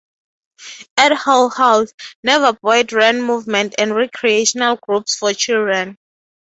At 0.97 1.11
Hull 1.11 1.49
House, 1.51 1.93
Neva 2.23 2.57
Boyd 2.59 2.91
ran 2.91 3.21
movement 3.21 3.75
and 3.77 3.93
recreational 3.95 4.77
groups 4.83 5.13
for 5.15 5.31
children. 5.35 5.95